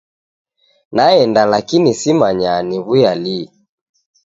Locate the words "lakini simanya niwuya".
1.51-3.13